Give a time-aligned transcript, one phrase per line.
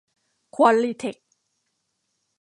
[0.55, 1.15] ควอลลีเทค